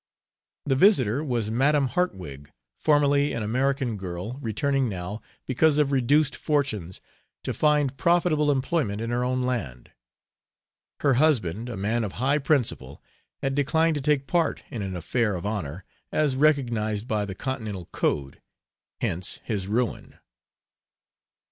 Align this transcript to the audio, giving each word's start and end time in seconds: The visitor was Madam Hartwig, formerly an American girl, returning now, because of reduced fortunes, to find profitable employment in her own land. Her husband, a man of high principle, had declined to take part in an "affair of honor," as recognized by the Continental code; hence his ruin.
The 0.65 0.75
visitor 0.75 1.23
was 1.23 1.51
Madam 1.51 1.89
Hartwig, 1.89 2.51
formerly 2.79 3.33
an 3.33 3.43
American 3.43 3.97
girl, 3.97 4.39
returning 4.41 4.89
now, 4.89 5.21
because 5.45 5.77
of 5.77 5.91
reduced 5.91 6.35
fortunes, 6.35 6.99
to 7.43 7.53
find 7.53 7.97
profitable 7.97 8.49
employment 8.49 8.99
in 8.99 9.11
her 9.11 9.23
own 9.23 9.43
land. 9.43 9.91
Her 11.01 11.13
husband, 11.21 11.69
a 11.69 11.77
man 11.77 12.03
of 12.03 12.13
high 12.13 12.39
principle, 12.39 12.99
had 13.43 13.53
declined 13.53 13.93
to 13.93 14.01
take 14.01 14.25
part 14.25 14.63
in 14.71 14.81
an 14.81 14.95
"affair 14.95 15.35
of 15.35 15.45
honor," 15.45 15.85
as 16.11 16.35
recognized 16.35 17.07
by 17.07 17.23
the 17.23 17.35
Continental 17.35 17.85
code; 17.91 18.41
hence 19.01 19.39
his 19.43 19.67
ruin. 19.67 20.17